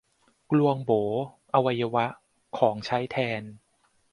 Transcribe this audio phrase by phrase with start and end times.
[0.51, 1.03] กลวงโบ๋
[1.53, 2.05] อวัยวะ
[2.57, 3.41] ของใช้แทน